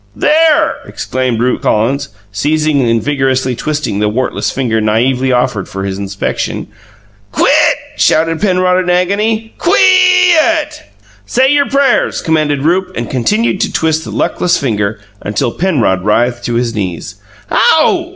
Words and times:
"There!" 0.15 0.77
exclaimed 0.87 1.39
Rupe 1.39 1.61
Collins, 1.61 2.09
seizing 2.31 2.81
and 2.89 3.03
vigorously 3.03 3.55
twisting 3.55 3.99
the 3.99 4.09
wartless 4.09 4.49
finger 4.51 4.81
naively 4.81 5.31
offered 5.31 5.69
for 5.69 5.83
his 5.83 5.99
inspection. 5.99 6.65
"Quit!" 7.31 7.75
shouted 7.97 8.41
Penrod 8.41 8.83
in 8.83 8.89
agony. 8.89 9.53
"QUEE 9.59 10.33
yut!" 10.33 10.79
"Say 11.27 11.53
your 11.53 11.69
prayers!" 11.69 12.19
commanded 12.23 12.63
Rupe, 12.63 12.91
and 12.95 13.11
continued 13.11 13.61
to 13.61 13.71
twist 13.71 14.03
the 14.03 14.09
luckless 14.11 14.57
finger 14.57 14.99
until 15.21 15.51
Penrod 15.51 16.01
writhed 16.03 16.43
to 16.45 16.55
his 16.55 16.73
knees. 16.73 17.17
"OW!" 17.51 18.09